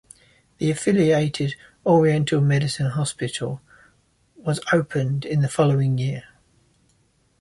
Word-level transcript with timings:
The 0.57 0.71
affiliated 0.71 1.53
Oriental 1.85 2.41
medicine 2.41 2.89
hospital 2.89 3.61
was 4.35 4.59
opened 4.73 5.25
in 5.25 5.41
the 5.41 5.47
following 5.47 5.99
year. 5.99 6.23